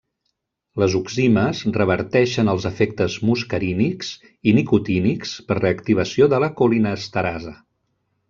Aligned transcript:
Les 0.83 0.93
oximes 0.99 1.59
reverteixen 1.75 2.49
els 2.53 2.65
efectes 2.69 3.17
muscarínics 3.31 4.09
i 4.51 4.55
nicotínics 4.59 5.37
per 5.51 5.59
reactivació 5.61 6.31
de 6.35 6.43
la 6.47 6.53
colinesterasa. 6.63 7.55